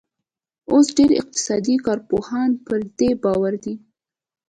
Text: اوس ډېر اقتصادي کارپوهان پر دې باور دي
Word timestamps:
اوس 0.71 0.87
ډېر 0.97 1.11
اقتصادي 1.21 1.75
کارپوهان 1.85 2.49
پر 2.65 2.79
دې 2.97 3.09
باور 3.23 3.53
دي 3.63 3.75